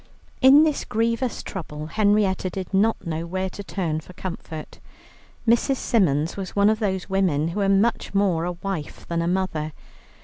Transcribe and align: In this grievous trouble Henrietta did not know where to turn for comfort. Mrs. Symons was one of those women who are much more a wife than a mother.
In 0.41 0.63
this 0.63 0.83
grievous 0.83 1.43
trouble 1.43 1.85
Henrietta 1.85 2.49
did 2.49 2.73
not 2.73 3.05
know 3.05 3.27
where 3.27 3.51
to 3.51 3.63
turn 3.63 3.99
for 3.99 4.13
comfort. 4.13 4.79
Mrs. 5.47 5.75
Symons 5.77 6.35
was 6.35 6.55
one 6.55 6.71
of 6.71 6.79
those 6.79 7.07
women 7.07 7.49
who 7.49 7.61
are 7.61 7.69
much 7.69 8.15
more 8.15 8.43
a 8.45 8.53
wife 8.53 9.05
than 9.07 9.21
a 9.21 9.27
mother. 9.27 9.73